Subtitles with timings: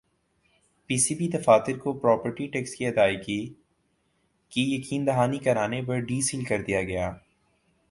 [0.89, 3.41] پی C B دفاتر کو property tax کی ادائیگی
[4.51, 7.11] کی یقین دہانی کرانے پر ڈی سیل کر دیا گیا